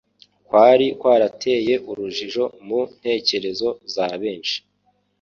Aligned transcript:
kwari 0.47 0.87
kwarateye 0.99 1.73
urujijo 1.89 2.43
mu 2.67 2.79
ntekerezo 2.97 3.67
za 3.93 4.05
benshi, 4.21 4.57